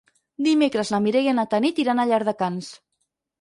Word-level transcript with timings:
Dimecres 0.45 0.91
na 0.93 0.99
Mireia 1.07 1.33
i 1.33 1.35
na 1.41 1.45
Tanit 1.51 1.83
iran 1.85 2.01
a 2.01 2.07
Llardecans. 2.13 2.73